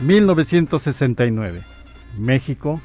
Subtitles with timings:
[0.00, 1.62] 1969.
[2.18, 2.80] México.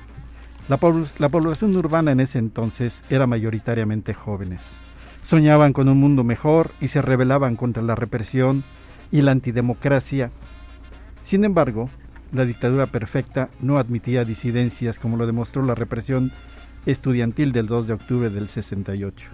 [0.68, 0.78] La,
[1.20, 4.64] la, población urbana en ese entonces era mayoritariamente jóvenes.
[5.24, 8.64] Soñaban con un mundo mejor y se rebelaban contra la represión
[9.12, 10.32] y la antidemocracia.
[11.22, 11.90] Sin embargo,
[12.32, 16.32] la dictadura perfecta no admitía disidencias como lo demostró la represión
[16.86, 19.30] estudiantil del 2 de octubre del 68.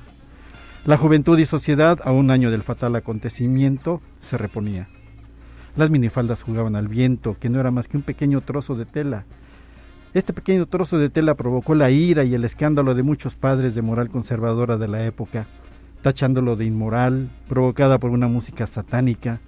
[0.85, 4.87] La juventud y sociedad, a un año del fatal acontecimiento, se reponía.
[5.75, 9.23] Las minifaldas jugaban al viento, que no era más que un pequeño trozo de tela.
[10.13, 13.81] Este pequeño trozo de tela provocó la ira y el escándalo de muchos padres de
[13.81, 15.47] moral conservadora de la época,
[16.01, 19.39] tachándolo de inmoral, provocada por una música satánica,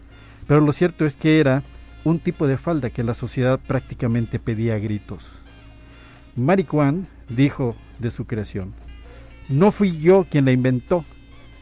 [0.47, 1.63] pero lo cierto es que era
[2.05, 5.43] un tipo de falda que la sociedad prácticamente pedía a gritos.
[6.35, 8.73] Maricuán dijo de su creación,
[9.49, 11.03] no fui yo quien la inventó,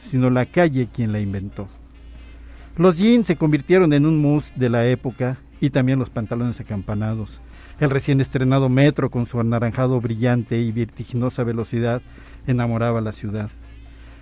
[0.00, 1.68] sino la calle quien la inventó.
[2.78, 7.42] Los jeans se convirtieron en un mus de la época y también los pantalones acampanados.
[7.78, 12.00] El recién estrenado metro con su anaranjado brillante y vertiginosa velocidad
[12.46, 13.50] enamoraba la ciudad.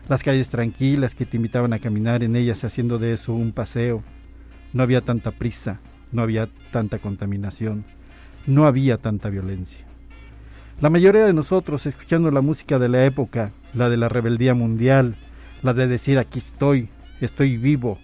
[0.08, 4.02] Las calles tranquilas que te invitaban a caminar en ellas haciendo de eso un paseo.
[4.72, 5.78] No había tanta prisa,
[6.10, 7.84] no había tanta contaminación,
[8.48, 9.84] no había tanta violencia.
[10.80, 15.14] La mayoría de nosotros, escuchando la música de la época, la de la rebeldía mundial,
[15.62, 16.88] la de decir aquí estoy,
[17.20, 17.98] estoy vivo,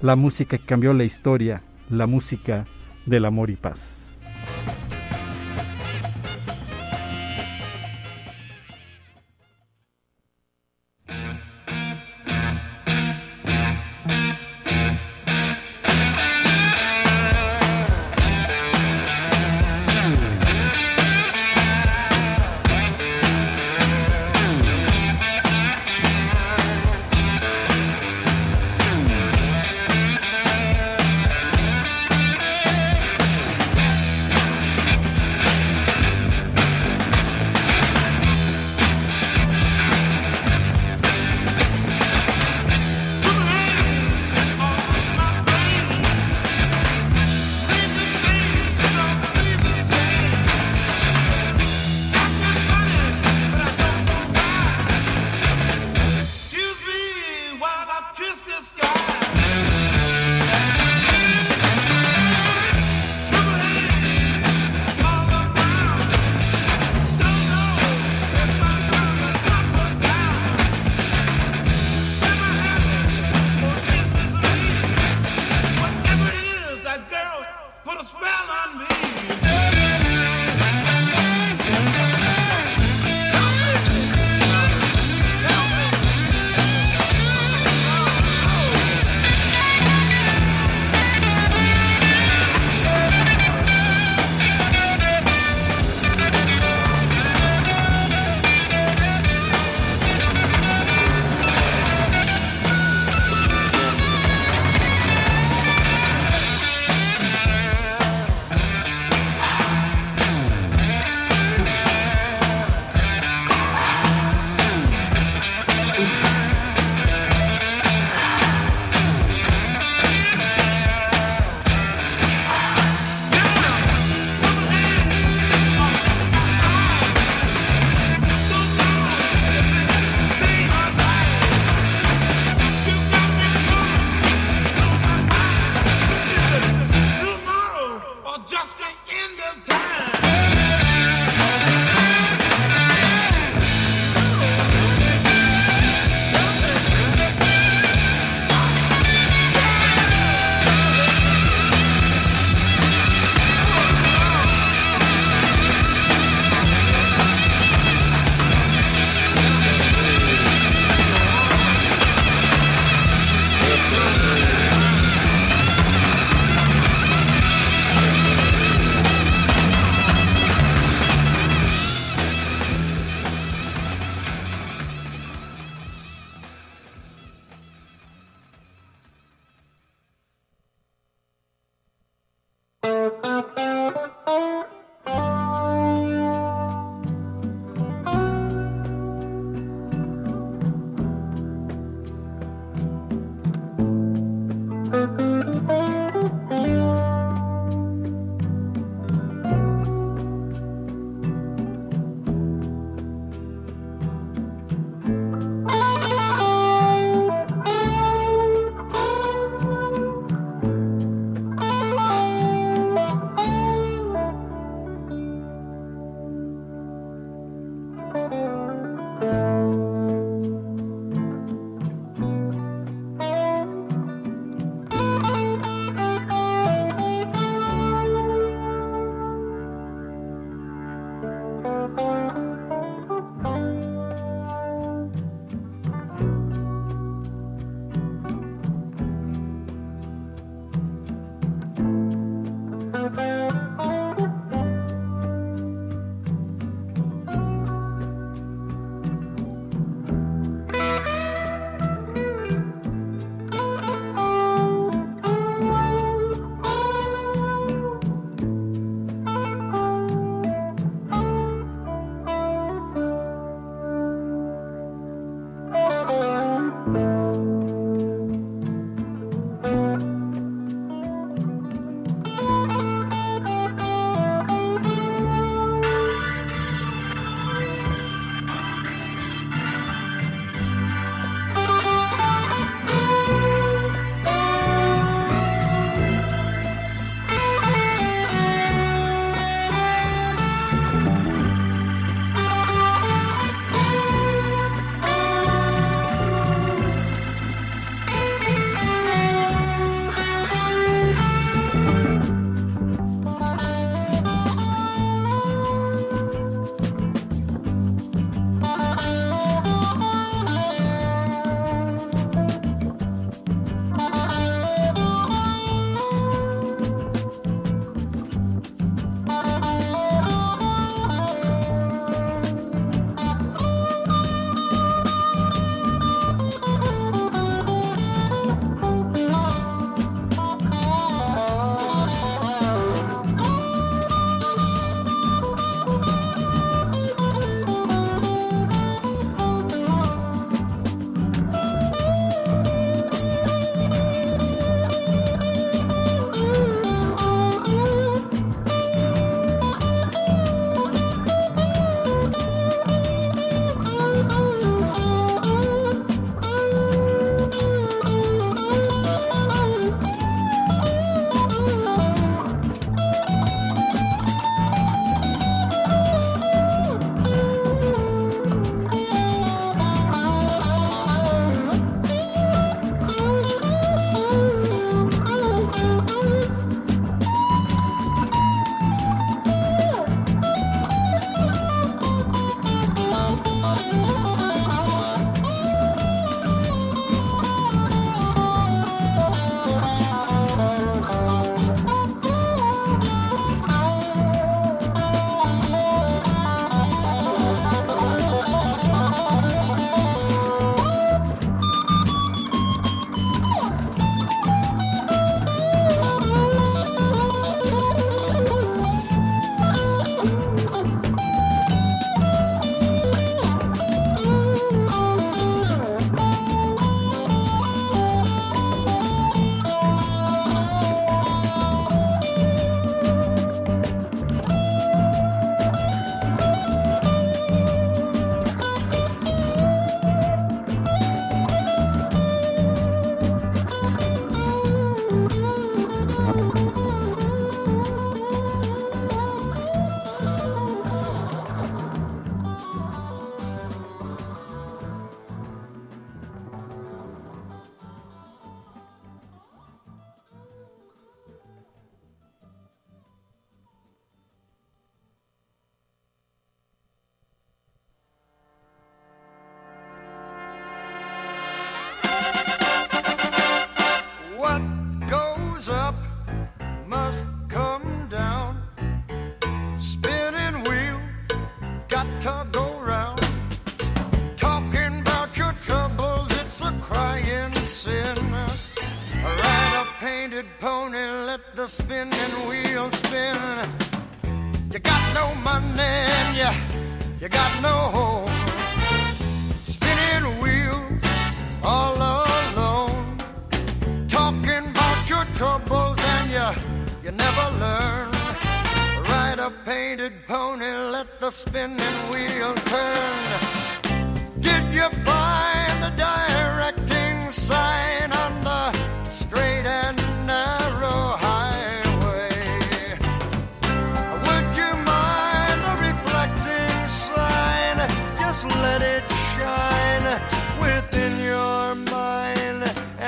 [0.00, 2.66] la música que cambió la historia, la música
[3.06, 4.07] del amor y paz.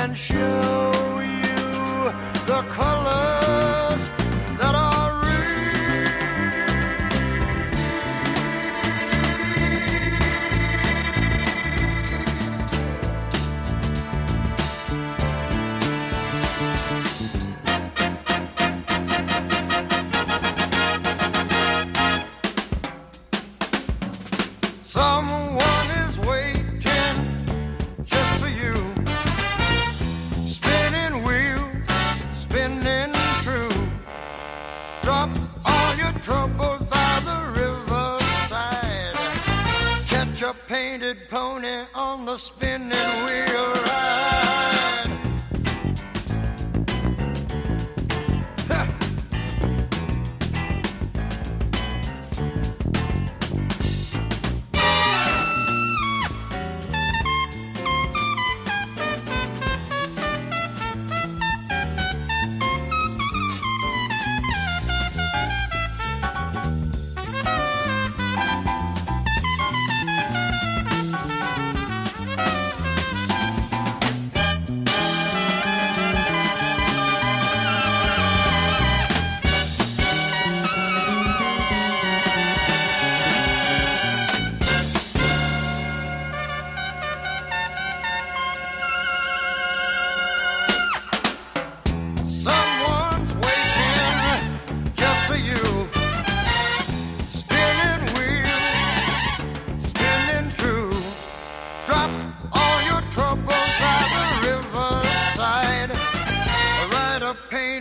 [0.01, 0.90] and show.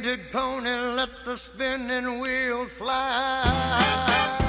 [0.01, 4.48] Painted pony, let the spinning wheel fly.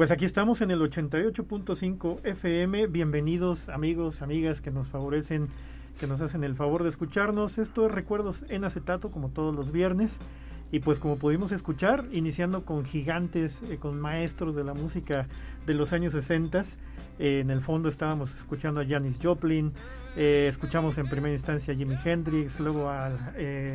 [0.00, 2.86] Pues aquí estamos en el 88.5 FM.
[2.86, 5.48] Bienvenidos amigos, amigas que nos favorecen,
[5.98, 7.58] que nos hacen el favor de escucharnos.
[7.58, 10.18] Esto es Recuerdos en Acetato, como todos los viernes.
[10.72, 15.26] Y pues como pudimos escuchar, iniciando con gigantes, eh, con maestros de la música
[15.66, 16.62] de los años 60.
[17.18, 19.72] Eh, en el fondo estábamos escuchando a Janis Joplin,
[20.16, 23.18] eh, escuchamos en primera instancia a Jimi Hendrix, luego al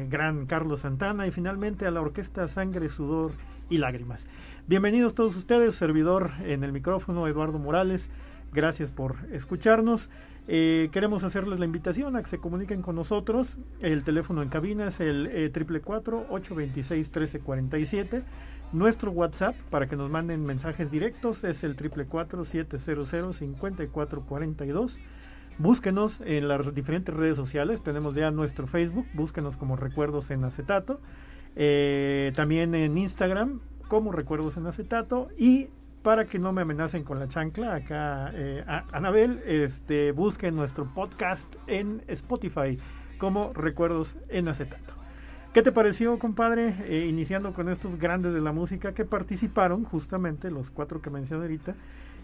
[0.09, 3.33] gran Carlos Santana y finalmente a la orquesta Sangre, Sudor
[3.69, 4.27] y Lágrimas.
[4.67, 8.09] Bienvenidos todos ustedes, servidor en el micrófono Eduardo Morales.
[8.55, 10.09] Gracias por escucharnos.
[10.47, 13.57] Eh, queremos hacerles la invitación a que se comuniquen con nosotros.
[13.81, 18.23] El teléfono en cabina es el eh, triple 826 1347.
[18.71, 24.99] Nuestro WhatsApp para que nos manden mensajes directos es el triple 700 5442.
[25.57, 27.83] Búsquenos en las diferentes redes sociales.
[27.83, 29.05] Tenemos ya nuestro Facebook.
[29.13, 31.01] Búsquenos como Recuerdos en Acetato.
[31.57, 33.59] Eh, también en Instagram
[33.89, 35.67] como Recuerdos en Acetato y
[36.05, 41.55] para que no me amenacen con la chancla acá eh, Anabel este busquen nuestro podcast
[41.65, 42.77] en Spotify
[43.17, 44.93] como Recuerdos en Acetato
[45.51, 46.75] ¿Qué te pareció, compadre?
[46.83, 51.43] Eh, iniciando con estos grandes de la música que participaron, justamente los cuatro que mencioné
[51.43, 51.75] ahorita,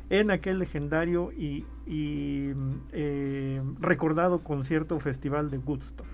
[0.09, 6.05] en aquel legendario y, eh, recordado concierto festival de Woodstock.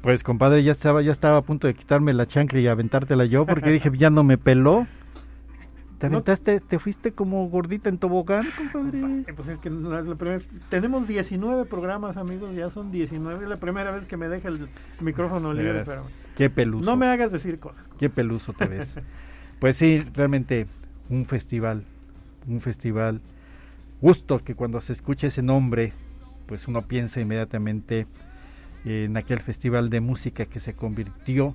[0.00, 3.44] Pues compadre, ya estaba, ya estaba a punto de quitarme la chancla y aventártela yo
[3.44, 4.86] porque dije, ya no me peló.
[6.02, 9.24] ¿Te aventaste, te fuiste como gordita en tobogán, compadre?
[9.36, 13.44] Pues es que la primera tenemos 19 programas, amigos, ya son 19.
[13.44, 14.68] Es la primera vez que me deja el
[14.98, 16.02] micrófono libre, pero...
[16.36, 16.90] Qué peluso.
[16.90, 17.88] No me hagas decir cosas.
[18.00, 18.96] Qué peluso te ves.
[19.60, 20.66] pues sí, realmente
[21.08, 21.84] un festival,
[22.48, 23.20] un festival.
[24.00, 25.92] Gusto que cuando se escucha ese nombre,
[26.46, 28.08] pues uno piensa inmediatamente
[28.84, 31.54] en aquel festival de música que se convirtió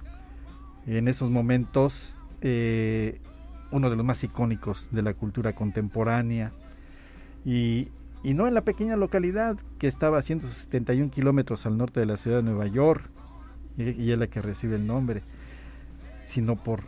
[0.85, 3.19] en esos momentos eh,
[3.71, 6.51] uno de los más icónicos de la cultura contemporánea.
[7.45, 7.89] Y,
[8.23, 12.17] y, no en la pequeña localidad que estaba a 171 kilómetros al norte de la
[12.17, 13.09] ciudad de Nueva York
[13.77, 15.23] y, y, es la que recibe el nombre
[16.27, 16.83] sino por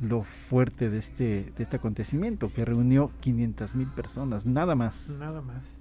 [0.00, 5.08] lo fuerte de este de este acontecimiento que reunió 500 mil personas nada más.
[5.20, 5.78] Nada más.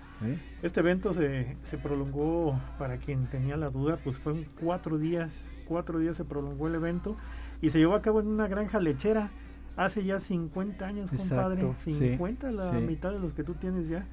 [0.64, 5.30] Este evento se, se, prolongó, para quien tenía la duda, pues fue cuatro días,
[5.68, 7.16] cuatro días se prolongó el evento
[7.62, 9.30] y se llevó a cabo en una granja lechera
[9.78, 11.66] hace ya 50 años, compadre.
[11.78, 14.06] 50, la mitad de los que tú tienes ya.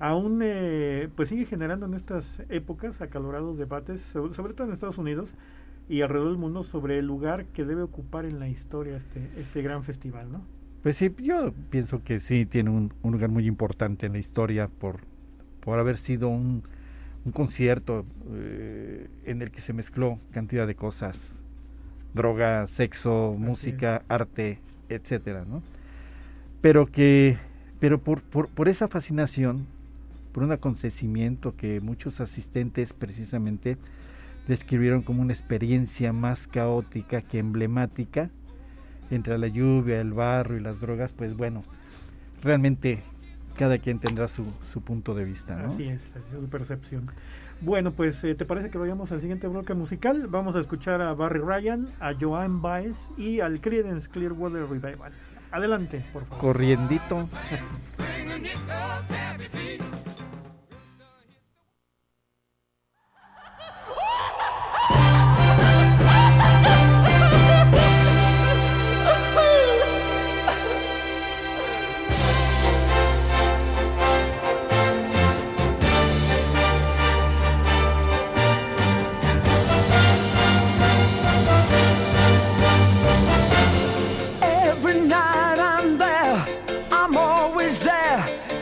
[0.00, 5.34] Aún eh, pues sigue generando en estas épocas acalorados debates, sobre, todo en Estados Unidos
[5.88, 9.62] y alrededor del mundo, sobre el lugar que debe ocupar en la historia este, este
[9.62, 10.42] gran festival, ¿no?
[10.82, 14.68] Pues sí, yo pienso que sí tiene un, un lugar muy importante en la historia
[14.68, 15.00] por
[15.68, 16.62] por haber sido un,
[17.26, 21.34] un concierto eh, en el que se mezcló cantidad de cosas,
[22.14, 25.62] droga, sexo, música, arte, etcétera, ¿no?
[26.60, 27.36] Pero que,
[27.80, 29.66] pero por, por, por esa fascinación,
[30.32, 33.76] por un acontecimiento que muchos asistentes precisamente
[34.46, 38.30] describieron como una experiencia más caótica que emblemática,
[39.10, 41.62] entre la lluvia, el barro y las drogas, pues bueno,
[42.42, 43.02] realmente
[43.56, 45.56] cada quien tendrá su, su punto de vista.
[45.56, 45.68] ¿no?
[45.68, 47.10] Así es, así es su percepción.
[47.60, 50.28] Bueno, pues eh, ¿te parece que vayamos al siguiente bloque musical?
[50.28, 55.12] Vamos a escuchar a Barry Ryan, a Joan Baez y al Creedence Clearwater Revival.
[55.50, 56.38] Adelante, por favor.
[56.38, 57.28] Corriendito.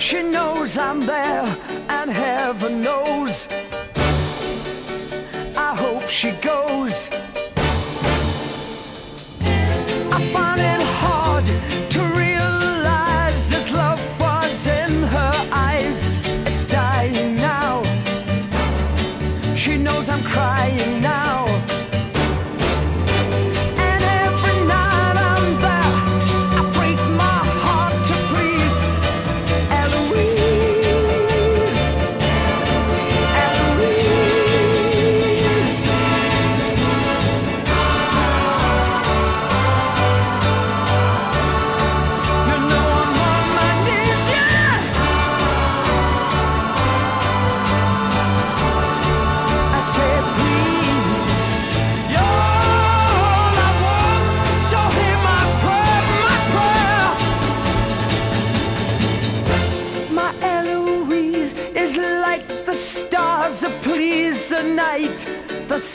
[0.07, 1.45] She knows I'm there,
[1.89, 3.49] and heaven knows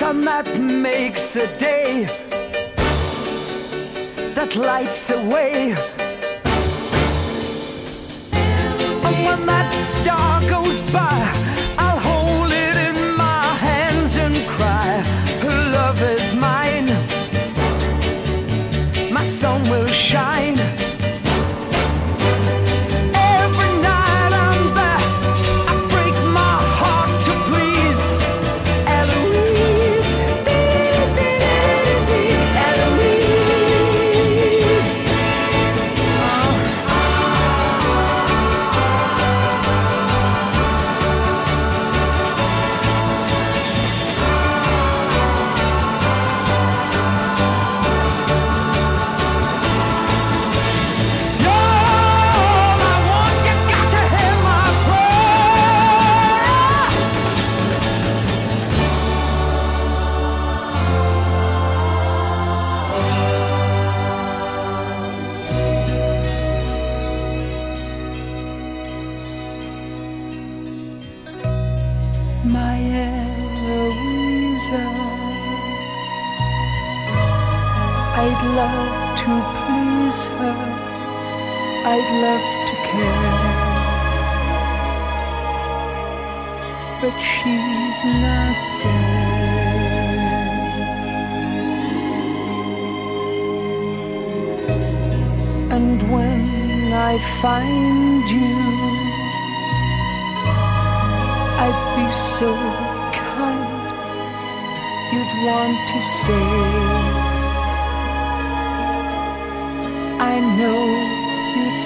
[0.01, 2.05] sun that makes the day,
[4.33, 5.75] that lights the way.
[9.07, 11.19] And when that star goes by,
[11.77, 14.89] I'll hold it in my hands and cry,
[15.45, 16.87] Her love is mine,
[19.13, 20.70] my sun will shine.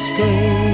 [0.06, 0.65] stay.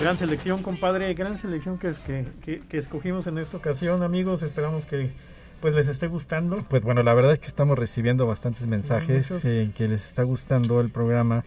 [0.00, 4.42] Gran selección, compadre, gran selección que, es, que, que, que escogimos en esta ocasión, amigos.
[4.44, 5.10] Esperamos que
[5.60, 6.64] pues les esté gustando.
[6.68, 9.44] Pues bueno, la verdad es que estamos recibiendo bastantes mensajes muchos.
[9.44, 11.44] eh, que les está gustando el programa.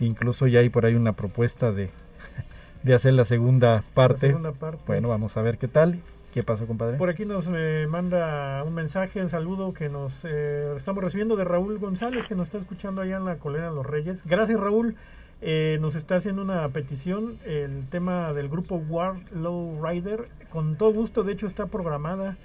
[0.00, 1.88] Incluso ya hay por ahí una propuesta de,
[2.82, 4.26] de hacer la segunda La parte.
[4.28, 4.82] segunda parte.
[4.86, 5.98] Bueno, vamos a ver qué tal.
[6.34, 6.98] ¿Qué pasó, compadre?
[6.98, 11.44] Por aquí nos eh, manda un mensaje, un saludo que nos eh, estamos recibiendo de
[11.44, 14.22] Raúl González, que nos está escuchando allá en la Colina de los Reyes.
[14.26, 14.96] Gracias, Raúl.
[15.44, 20.28] Eh, nos está haciendo una petición, el tema del grupo War Low Rider.
[20.50, 22.36] Con todo gusto, de hecho, está programada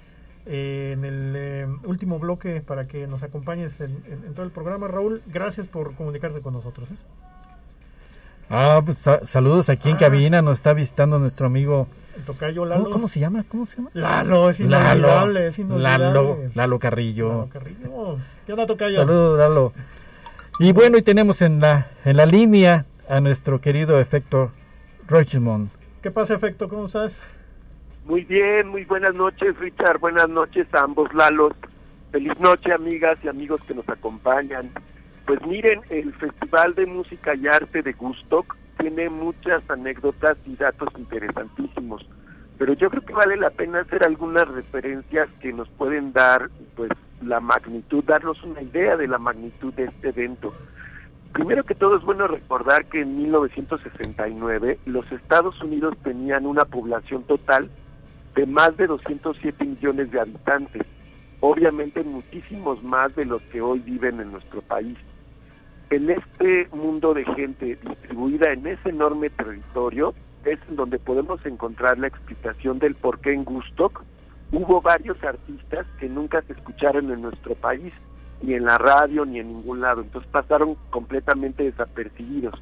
[0.46, 4.50] eh, en el eh, último bloque para que nos acompañes en, en- en todo el
[4.50, 4.88] programa.
[4.88, 6.90] Raúl, gracias por comunicarte con nosotros.
[6.90, 6.94] ¿eh?
[8.50, 9.98] Ah, pues sa- saludos aquí en Ah.
[9.98, 10.42] cabina.
[10.42, 11.86] Nos está visitando nuestro amigo.
[12.16, 12.82] El tocayo Lalo.
[12.84, 13.44] ¿Cómo, cómo se llama?
[13.48, 13.90] ¿Cómo se llama?
[13.92, 16.04] Lalo, es inolvidable, es inolvidable.
[16.06, 17.28] Lalo, Lalo Carrillo.
[17.28, 18.16] Lalo Carrillo.
[18.46, 18.98] ¿Qué onda, tocayo?
[18.98, 19.72] Saludos, Lalo.
[20.60, 24.50] Y bueno, y tenemos en la, en la línea a nuestro querido efecto
[25.08, 25.70] Richmond.
[26.02, 26.68] ¿Qué pasa, Efecto?
[26.68, 27.22] ¿Cómo estás?
[28.04, 29.98] Muy bien, muy buenas noches, Richard.
[30.00, 31.52] Buenas noches a ambos Lalos.
[32.10, 34.70] Feliz noche, amigas y amigos que nos acompañan.
[35.26, 40.88] Pues miren, el Festival de Música y Arte de Gustock tiene muchas anécdotas y datos
[40.98, 42.04] interesantísimos.
[42.58, 46.90] Pero yo creo que vale la pena hacer algunas referencias que nos pueden dar, pues,
[47.22, 50.52] la magnitud, darnos una idea de la magnitud de este evento.
[51.32, 57.22] Primero que todo es bueno recordar que en 1969 los Estados Unidos tenían una población
[57.24, 57.70] total
[58.34, 60.82] de más de 207 millones de habitantes,
[61.40, 64.96] obviamente muchísimos más de los que hoy viven en nuestro país.
[65.90, 70.14] En este mundo de gente distribuida en ese enorme territorio
[70.52, 74.02] es en donde podemos encontrar la explicación del por qué en Gustock
[74.52, 77.92] hubo varios artistas que nunca se escucharon en nuestro país,
[78.42, 82.60] ni en la radio, ni en ningún lado, entonces pasaron completamente desapercibidos.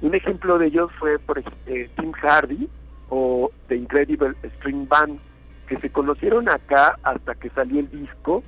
[0.00, 2.68] Un ejemplo de ellos fue, por eh, Tim Hardy
[3.10, 5.18] o The Incredible String Band,
[5.66, 8.42] que se conocieron acá hasta que salió el disco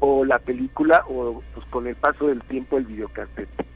[0.00, 3.66] o la película o pues con el paso del tiempo el videocassette.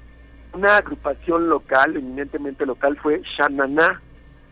[0.53, 4.01] Una agrupación local, eminentemente local, fue Shanana,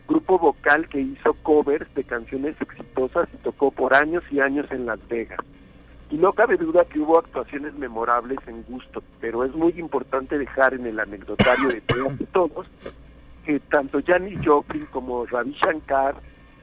[0.08, 4.86] grupo vocal que hizo covers de canciones exitosas y tocó por años y años en
[4.86, 5.40] Las Vegas.
[6.10, 10.72] Y no cabe duda que hubo actuaciones memorables en gusto, pero es muy importante dejar
[10.72, 11.82] en el anecdotario de
[12.32, 12.66] todos
[13.44, 16.16] que tanto Janis Joplin como Ravi Shankar,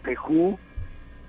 [0.03, 0.57] The Who,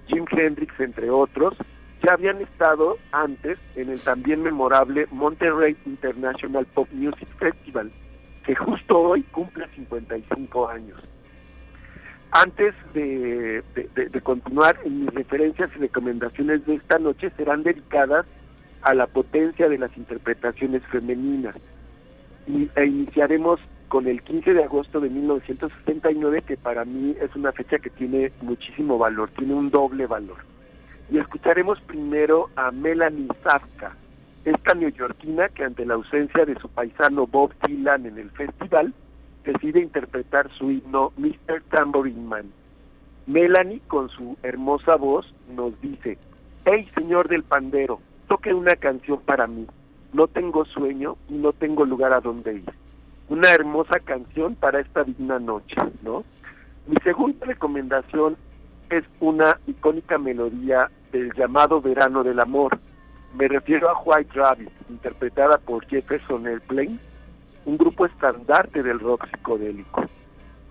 [0.07, 1.55] Jim Hendrix, entre otros,
[2.03, 7.91] ya habían estado antes en el también memorable Monterrey International Pop Music Festival,
[8.45, 11.01] que justo hoy cumple 55 años.
[12.31, 13.63] Antes de,
[14.23, 18.27] continuar, mis referencias y recomendaciones de esta noche serán dedicadas
[18.83, 21.57] a la potencia de las interpretaciones femeninas.
[22.47, 27.53] Y, e iniciaremos con el 15 de agosto de 1969, que para mí es una
[27.53, 30.39] fecha que tiene muchísimo valor, tiene un doble valor.
[31.11, 33.95] Y escucharemos primero a Melanie Safka,
[34.45, 38.93] esta neoyorquina que ante la ausencia de su paisano Bob Dylan en el festival,
[39.47, 41.63] decide interpretar su himno Mr.
[41.71, 42.53] Tambourine Man.
[43.27, 46.19] Melanie, con su hermosa voz, nos dice,
[46.65, 49.67] Hey, señor del pandero, toque una canción para mí.
[50.13, 52.73] No tengo sueño y no tengo lugar a donde ir.
[53.29, 56.25] Una hermosa canción para esta digna noche, ¿no?
[56.87, 58.37] Mi segunda recomendación
[58.91, 62.79] es una icónica melodía del llamado Verano del Amor.
[63.37, 66.99] Me refiero a White Rabbit, interpretada por Jefferson Airplane,
[67.67, 70.05] un grupo estandarte del rock psicodélico.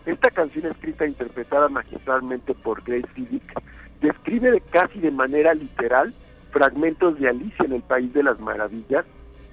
[0.05, 3.62] Esta canción escrita e interpretada magistralmente por Grace Fidick
[4.01, 6.13] describe de casi de manera literal
[6.51, 9.05] fragmentos de Alicia en el País de las Maravillas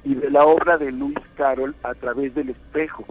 [0.05, 3.05] y de la obra de Lewis Carroll a través del espejo,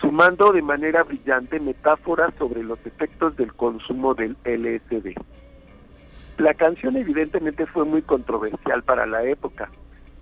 [0.00, 5.14] sumando de manera brillante metáforas sobre los efectos del consumo del LSD.
[6.38, 9.70] La canción evidentemente fue muy controversial para la época,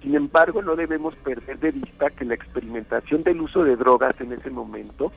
[0.04, 4.32] sin embargo no debemos perder de vista que la experimentación del uso de drogas en
[4.34, 5.10] ese momento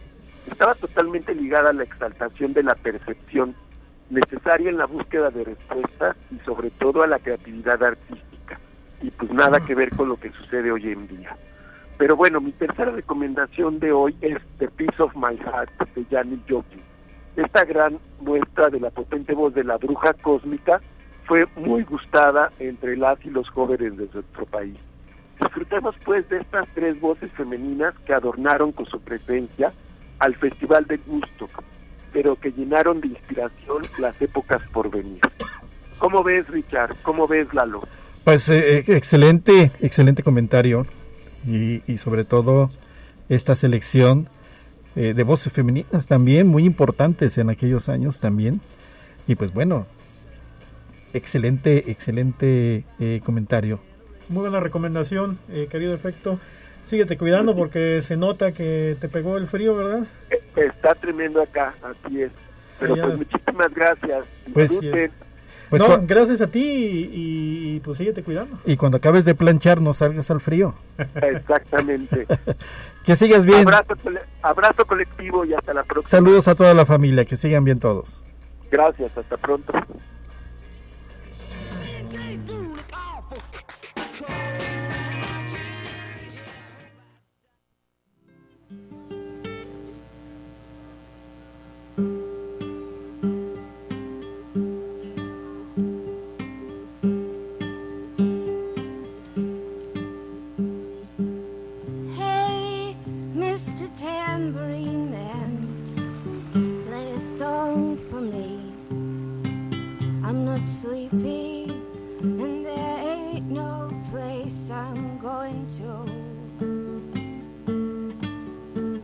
[0.50, 3.54] estaba totalmente ligada a la exaltación de la percepción
[4.10, 8.58] necesaria en la búsqueda de respuestas y sobre todo a la creatividad artística
[9.02, 11.36] y pues nada que ver con lo que sucede hoy en día.
[11.98, 16.40] Pero bueno, mi tercera recomendación de hoy es The Piece of My Heart de Janis
[16.48, 16.82] Joplin.
[17.36, 20.80] Esta gran muestra de la potente voz de la bruja cósmica
[21.28, 24.76] fue muy gustada entre las y los jóvenes de nuestro país.
[25.40, 29.72] Disfrutemos pues de estas tres voces femeninas que adornaron con su presencia
[30.20, 31.50] al Festival de Gusto,
[32.12, 35.20] pero que llenaron de inspiración las épocas por venir.
[36.00, 36.96] ¿Cómo ves, Richard?
[37.04, 37.82] ¿Cómo ves, Lalo?
[38.24, 40.86] Pues eh, excelente, excelente comentario
[41.46, 42.72] y, y sobre todo
[43.30, 44.30] esta selección
[44.96, 48.62] eh, de voces femeninas también, muy importantes en aquellos años también.
[49.28, 49.86] Y pues bueno,
[51.14, 53.80] excelente, excelente eh, comentario.
[54.30, 56.40] Muy buena recomendación, eh, querido efecto.
[56.84, 60.06] Síguete cuidando porque se nota que te pegó el frío, ¿verdad?
[60.30, 62.32] Eh, Está tremendo acá, así es.
[62.80, 63.20] Pero pues es.
[63.20, 64.26] muchísimas gracias.
[64.54, 65.12] Pues, Disfruten.
[65.70, 68.58] Pues no, gracias a ti y, y, pues síguete cuidando.
[68.66, 70.76] y cuando acabes de planchar no salgas al frío.
[71.22, 72.26] Exactamente.
[73.04, 73.66] Que sigas bien.
[74.42, 76.10] abrazo colectivo y hasta la próxima.
[76.10, 78.26] Saludos a toda la familia, que sigan bien todos.
[78.70, 79.72] Gracias, hasta pronto.
[110.66, 111.66] Sleepy,
[112.22, 116.06] and there ain't no place I'm going to.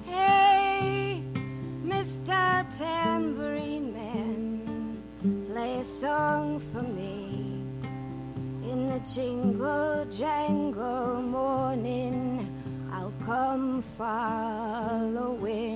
[0.06, 1.24] Hey,
[1.86, 2.66] Mr.
[2.78, 5.02] Tambourine Man,
[5.48, 7.64] play a song for me.
[8.70, 12.50] In the jingle jangle morning,
[12.92, 15.73] I'll come following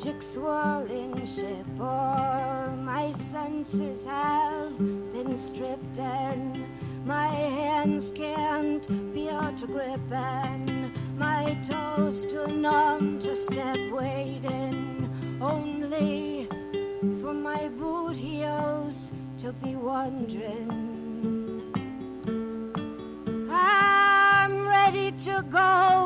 [0.00, 1.66] magic swirling ship.
[1.78, 6.64] All my senses have been stripped, and
[7.04, 16.48] my hands can't feel to grip, and my toes too numb to step, waiting only
[17.20, 20.70] for my boot heels to be wondering.
[23.50, 25.99] I'm ready to go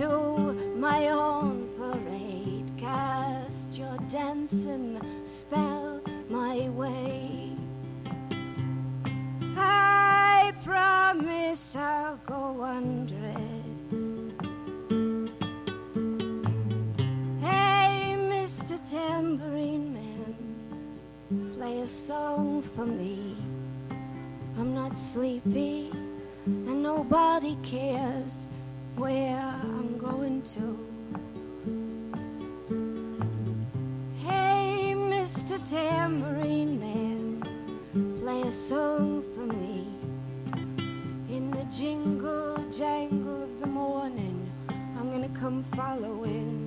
[0.00, 2.68] into my own parade.
[2.76, 7.52] Cast your dancing spell my way.
[9.56, 14.00] I promise I'll go under it.
[17.40, 18.78] Hey, Mr.
[18.90, 23.36] Tambourine Man, play a song for me.
[24.58, 25.92] I'm not sleepy,
[26.46, 28.50] and nobody cares
[28.96, 29.73] where
[30.04, 30.78] going to.
[34.26, 35.56] Hey, Mr.
[35.68, 39.86] Tambourine Man, play a song for me.
[41.34, 46.63] In the jingle jangle of the morning, I'm gonna come following.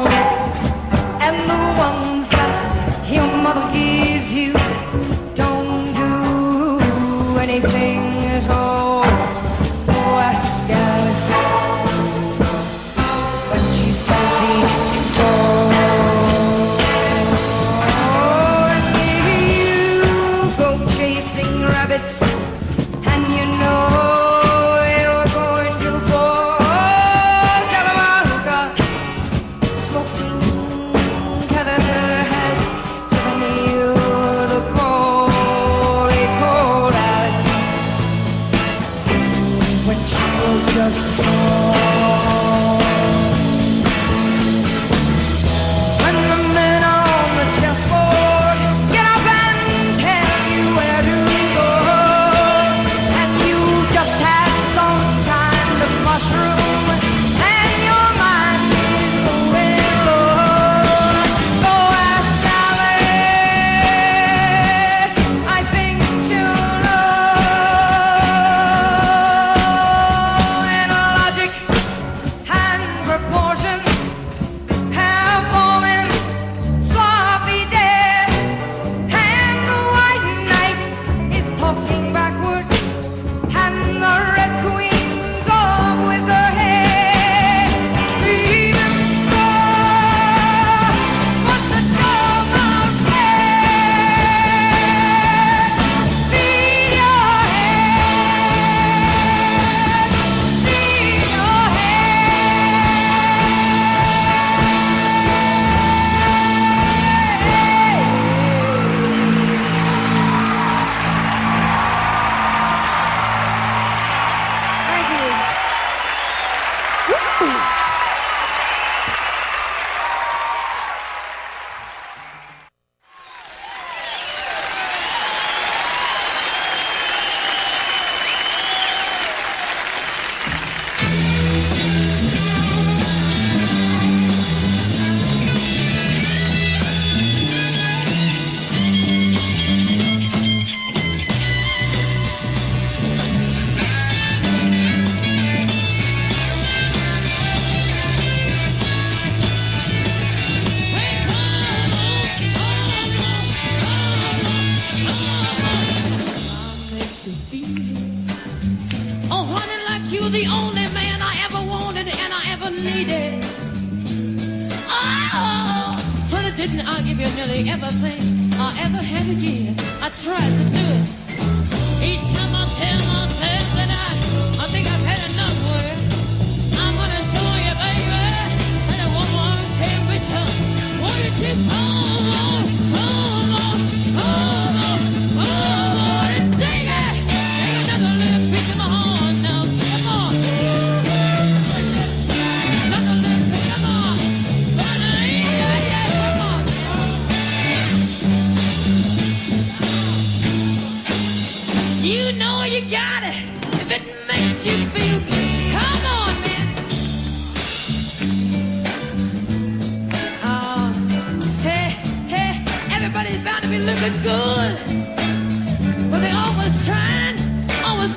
[0.00, 0.39] alone.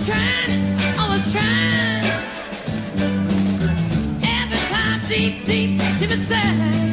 [0.05, 2.03] Trying, always trying.
[4.23, 6.92] Every time deep, deep, deep inside.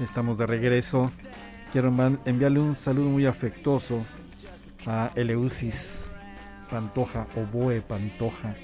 [0.00, 1.10] Estamos de regreso.
[1.72, 1.92] Quiero
[2.24, 4.04] enviarle un saludo muy afectuoso
[4.86, 6.04] a Eleusis
[6.70, 8.54] Pantoja, Oboe Pantoja,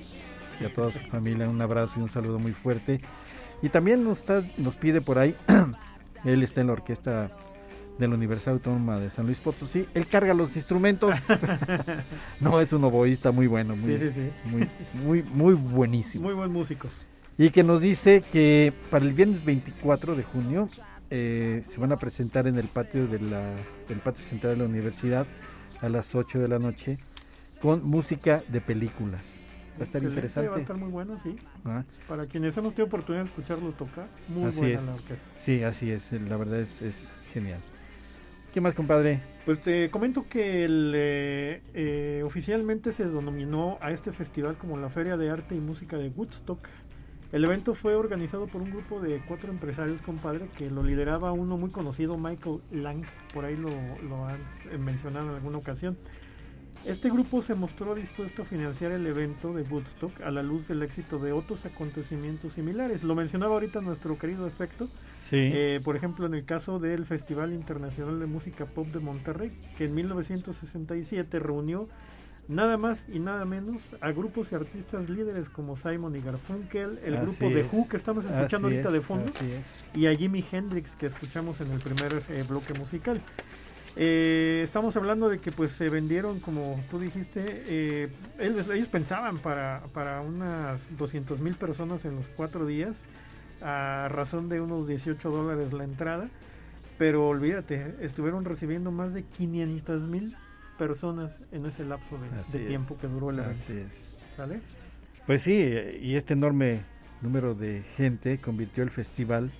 [0.61, 1.49] y a toda su familia.
[1.49, 3.01] Un abrazo y un saludo muy fuerte.
[3.63, 5.35] Y también nos, está- nos pide por ahí,
[6.25, 7.31] él está en la orquesta
[7.99, 9.87] de la Universidad Autónoma de San Luis Potosí.
[9.93, 11.15] Él carga los instrumentos.
[12.41, 14.31] no, es un oboísta muy bueno, muy, Sí, sí, sí.
[14.49, 14.69] muy,
[15.05, 16.25] muy, muy buenísimo.
[16.25, 16.89] Muy buen músico.
[17.37, 20.69] Y que nos dice que para el viernes 24 de junio
[21.11, 23.55] eh, se van a presentar en el patio de la,
[23.89, 25.27] del patio central de la universidad
[25.81, 26.99] a las 8 de la noche
[27.61, 29.21] con música de películas.
[29.79, 30.49] Va a estar Excelente, interesante.
[30.51, 31.37] Va a estar muy bueno, sí.
[31.65, 34.87] Ah, Para quienes hemos tenido oportunidad de escucharlos tocar, muy Así buena es.
[34.87, 35.25] la orquesta.
[35.39, 36.13] Sí, así es.
[36.13, 37.61] La verdad es, es genial.
[38.53, 39.23] ¿Qué más, compadre?
[39.45, 44.89] Pues te comento que el, eh, eh, oficialmente se denominó a este festival como la
[44.89, 46.67] Feria de Arte y Música de Woodstock.
[47.33, 51.57] El evento fue organizado por un grupo de cuatro empresarios, compadre, que lo lideraba uno
[51.57, 53.71] muy conocido, Michael Lang, por ahí lo,
[54.09, 54.41] lo han
[54.85, 55.97] mencionado en alguna ocasión.
[56.87, 60.83] Este grupo se mostró dispuesto a financiar el evento de Woodstock a la luz del
[60.83, 63.05] éxito de otros acontecimientos similares.
[63.05, 64.89] Lo mencionaba ahorita nuestro querido efecto,
[65.21, 65.37] Sí.
[65.39, 69.85] eh, por ejemplo, en el caso del Festival Internacional de Música Pop de Monterrey, que
[69.85, 71.87] en 1967 reunió
[72.51, 77.17] nada más y nada menos a grupos y artistas líderes como Simon y Garfunkel, el
[77.17, 77.65] Así grupo de.
[77.71, 79.33] Who que estamos escuchando ahorita es, de fondo,
[79.95, 83.21] y a Jimi Hendrix que escuchamos en el primer eh, bloque musical.
[83.97, 89.39] Eh, estamos hablando de que pues se vendieron, como tú dijiste, eh, ellos, ellos pensaban
[89.39, 93.03] para, para unas 200 mil personas en los cuatro días,
[93.63, 96.29] a razón de unos 18 dólares la entrada,
[96.99, 100.37] pero olvídate, estuvieron recibiendo más de 500 mil
[100.81, 103.61] personas en ese lapso de, es, tiempo que duró el evento.
[103.63, 104.17] Así es.
[104.35, 104.61] ¿Sale?
[105.27, 105.53] Pues sí,
[106.01, 106.81] y este enorme
[107.21, 109.53] número de gente convirtió el festival,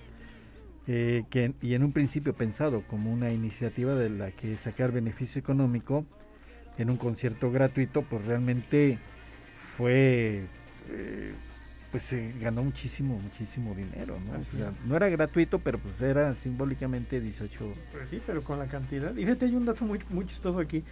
[0.87, 5.39] eh, que, y en un principio pensado como una iniciativa de la que sacar beneficio
[5.39, 6.05] económico
[6.79, 8.97] en un concierto gratuito, pues realmente
[9.77, 10.45] fue,
[10.89, 11.33] eh,
[11.91, 14.39] pues se ganó muchísimo, muchísimo dinero, ¿no?
[14.39, 18.65] O sea, no era gratuito, pero pues era simbólicamente 18 Pues sí, pero con la
[18.65, 19.11] cantidad.
[19.15, 20.83] Y fíjate, hay un dato muy, muy chistoso aquí,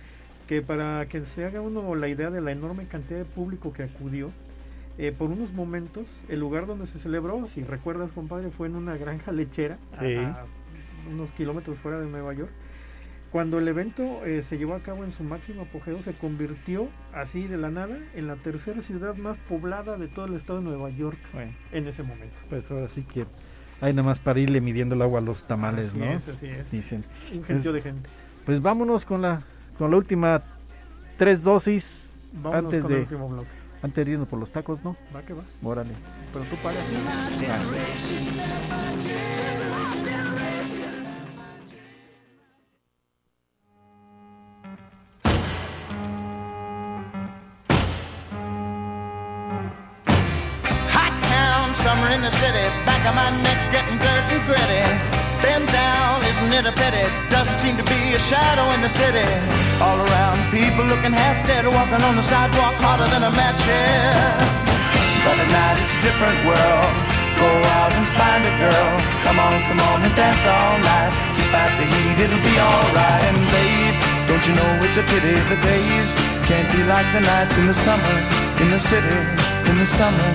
[0.50, 3.84] que para que se haga uno la idea de la enorme cantidad de público que
[3.84, 4.32] acudió,
[4.98, 8.98] eh, por unos momentos, el lugar donde se celebró, si recuerdas, compadre, fue en una
[8.98, 10.16] granja lechera, a- Sí.
[10.16, 10.46] a,
[11.14, 12.50] unos kilómetros fuera de Nueva York.
[13.32, 17.48] Cuando el evento eh, se llevó a cabo en su máximo apogeo, se convirtió así
[17.48, 20.90] de la nada en la tercera ciudad más poblada de todo el estado de Nueva
[20.90, 22.36] York Bueno, en ese momento.
[22.50, 23.28] pues ahora sí que
[23.82, 26.06] hay nada más para irle midiendo el agua a los tamales, así ¿no?
[26.06, 26.72] es, así es.
[26.72, 27.04] Dicen.
[27.32, 28.10] Un gentío Pues- de gente.
[28.48, 29.44] Pues vámonos con la
[29.80, 30.44] con la última
[31.18, 33.06] tres dosis Vámonos antes de-
[33.82, 34.96] antes de irnos por los tacos, ¿no?
[35.16, 35.44] Va que va.
[35.64, 35.94] Órale.
[36.34, 36.84] Pero tú pagas.
[58.10, 59.22] A shadow in the city.
[59.86, 64.34] All around, people looking half dead, walking on the sidewalk harder than a match head.
[65.22, 66.94] But at night it's a different world.
[67.38, 68.90] Go out and find a girl.
[69.22, 71.14] Come on, come on and dance all night.
[71.38, 73.24] Despite the heat, it'll be alright.
[73.30, 73.96] And babe,
[74.26, 76.10] don't you know it's a pity the days
[76.50, 78.16] can't be like the nights in the summer,
[78.58, 79.22] in the city,
[79.70, 80.30] in the summer,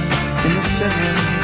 [0.46, 1.43] in the city.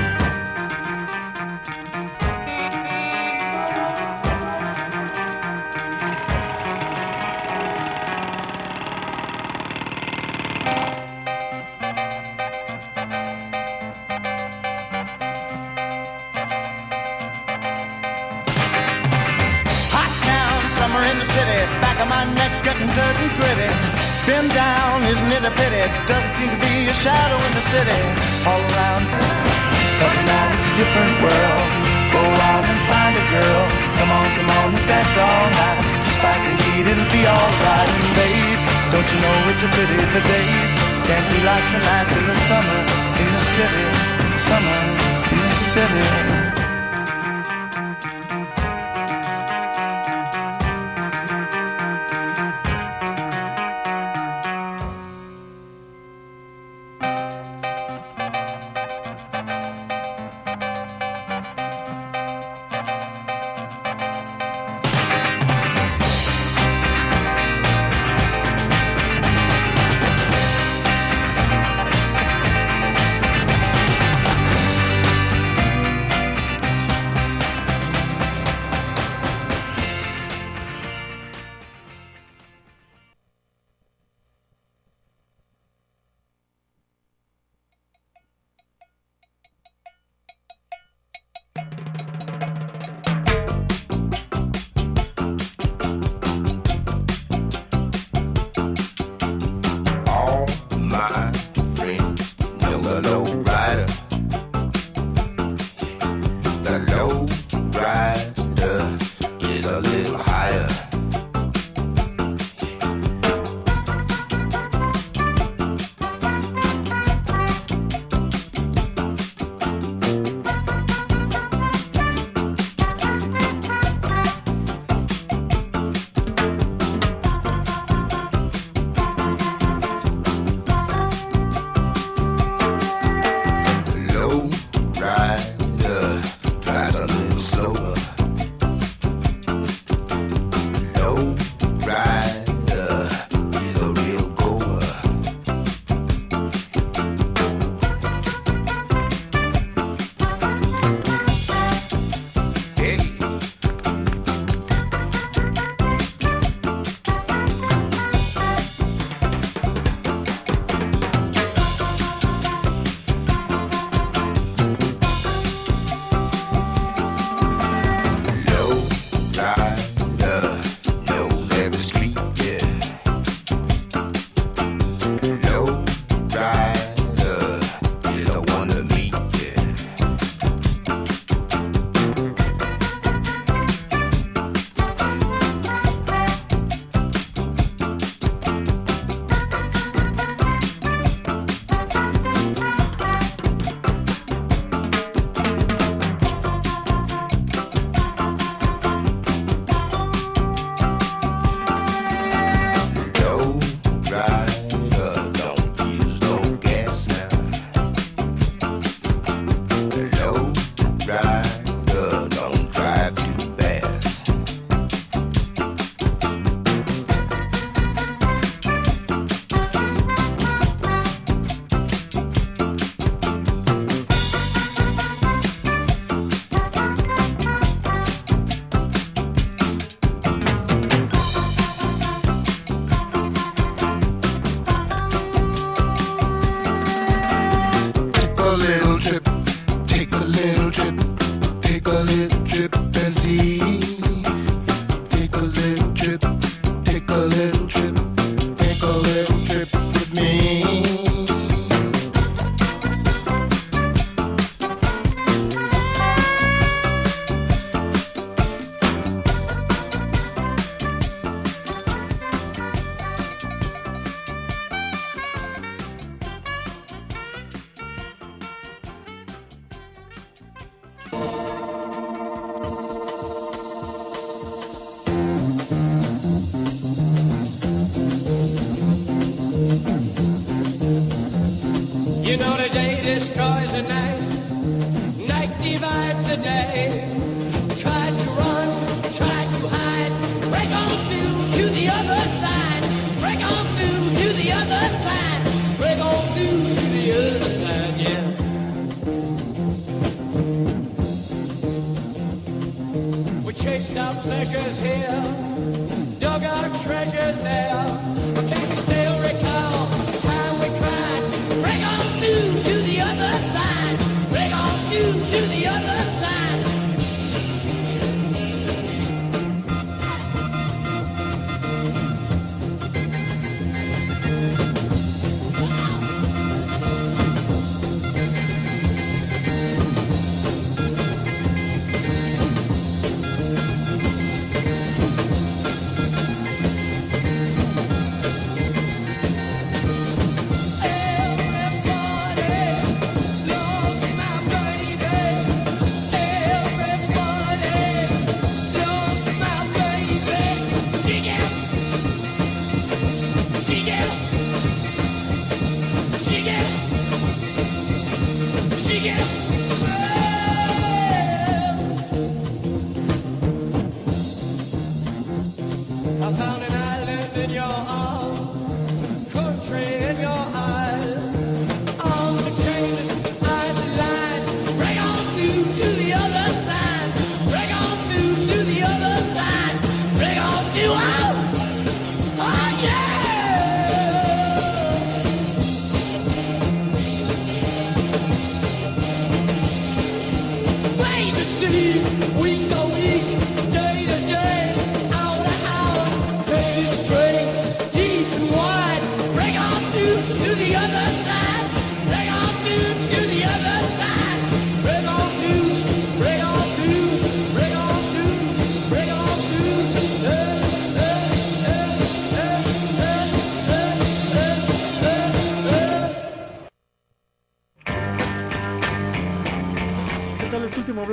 [20.91, 23.71] Summer in the city, back of my neck getting dirt and gritty.
[24.27, 25.87] Been down, isn't it a pity?
[26.03, 27.99] Doesn't seem to be a shadow in the city.
[28.43, 31.67] All around, but now it's a different world.
[32.11, 33.63] Go out and find a girl.
[34.03, 35.79] Come on, come on and dance all night.
[36.11, 37.89] Despite the heat, it'll be alright.
[37.95, 38.61] And babe,
[38.91, 40.71] don't you know it's a pity the days
[41.07, 42.79] can't be like the nights in the summer
[43.15, 43.85] in the city,
[44.35, 44.79] summer
[45.31, 46.50] in the city.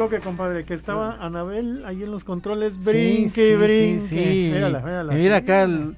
[0.09, 0.65] Bloque, compadre?
[0.65, 4.51] Que estaba Anabel ahí en los controles, brinque, sí, sí, brinque.
[4.55, 5.97] Mírala, mira acá al,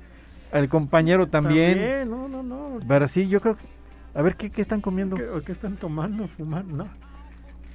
[0.53, 1.79] al compañero también.
[1.79, 2.79] También, no, no, no.
[2.87, 3.57] Pero sí, yo creo.
[4.15, 5.17] A ver, ¿qué, qué están comiendo?
[5.45, 6.77] ¿Qué, están tomando, fumando?
[6.85, 7.11] No.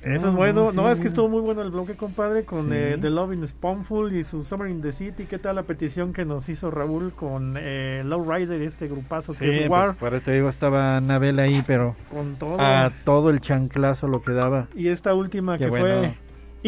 [0.05, 0.71] No, Eso es bueno.
[0.71, 4.13] no, es que estuvo muy bueno el bloque, compadre, con eh, The Love in Spoonful
[4.13, 5.25] y su Summer in the City.
[5.25, 9.67] ¿Qué tal la petición que nos hizo Raúl con eh, Lowrider, este grupazo que es
[9.67, 9.95] pues, War?
[9.95, 12.57] por eso digo, estaba Anabel ahí, pero con todo.
[12.59, 14.67] a todo el chanclazo lo que daba.
[14.75, 15.85] Y esta última que bueno.
[15.85, 16.15] fue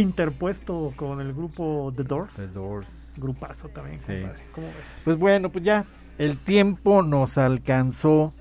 [0.02, 2.36] interpuesto con el grupo The Doors.
[2.36, 3.14] The Doors.
[3.18, 4.06] Grupazo también, Sí.
[4.22, 4.44] compadre.
[4.54, 4.88] ¿Cómo ves?
[5.04, 5.86] Pues bueno, pues ya.
[6.18, 8.34] El tiempo nos alcanzó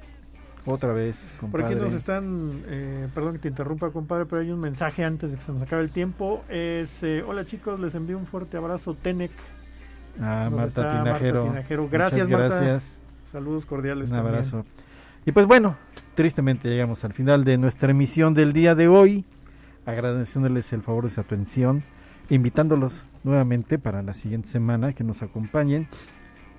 [0.65, 1.67] otra vez, Por compadre.
[1.67, 5.37] aquí nos están, eh, perdón que te interrumpa, compadre, pero hay un mensaje antes de
[5.37, 6.43] que se nos acabe el tiempo.
[6.49, 9.31] Es, eh, hola chicos, les envío un fuerte abrazo, Tenec.
[10.21, 11.41] Ah, ¿Dónde Marta Tinajero.
[11.45, 11.83] Marta Tinajero?
[11.83, 12.47] Muchas Gracias, Marta.
[12.61, 13.01] gracias.
[13.31, 14.11] Saludos cordiales.
[14.11, 14.35] Un también.
[14.35, 14.65] abrazo.
[15.27, 15.77] Y pues bueno,
[16.15, 19.25] tristemente llegamos al final de nuestra emisión del día de hoy.
[19.87, 21.85] Agradeciéndoles el favor de su atención,
[22.29, 25.89] invitándolos nuevamente para la siguiente semana que nos acompañen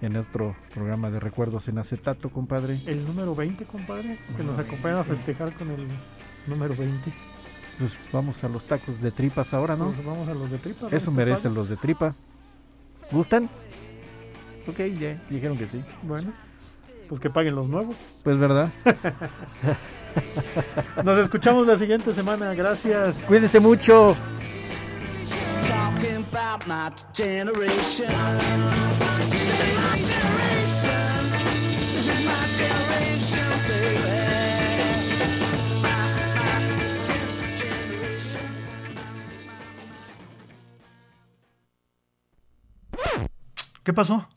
[0.02, 2.80] en nuestro programa de recuerdos en acetato, compadre.
[2.86, 5.16] El número 20, compadre, que nos acompañan a 20.
[5.16, 5.88] festejar con el
[6.48, 7.14] número 20.
[7.80, 9.92] Pues vamos a los tacos de tripas ahora, ¿no?
[9.92, 10.88] Pues vamos a los de tripa.
[10.90, 10.96] ¿no?
[10.96, 12.16] Eso ¿Te merecen los de tripa.
[13.12, 13.50] ¿Gustan?
[14.68, 15.84] Ok, ya dijeron que sí.
[16.04, 16.34] Bueno,
[17.08, 17.96] pues que paguen los nuevos.
[18.24, 18.70] Pues verdad.
[21.04, 22.54] Nos escuchamos la siguiente semana.
[22.54, 23.24] Gracias.
[23.28, 24.16] Cuídense mucho.
[43.84, 44.28] ¿Qué pasó?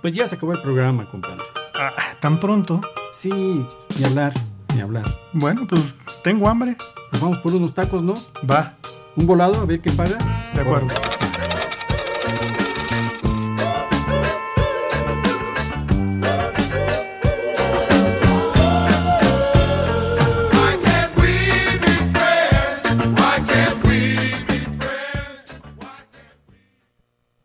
[0.00, 1.42] Pues ya se acabó el programa, compadre.
[1.84, 2.80] Ah, ¿Tan pronto?
[3.12, 4.32] Sí, ni hablar,
[4.74, 5.04] ni hablar.
[5.32, 6.76] Bueno, pues tengo hambre.
[7.10, 8.14] Pues vamos por unos tacos, ¿no?
[8.48, 8.74] Va,
[9.16, 10.16] Un volado, a ver qué paga.
[10.54, 10.86] de acuerdo.